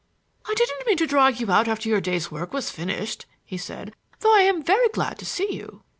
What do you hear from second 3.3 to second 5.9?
he said, "though I am very glad to see you."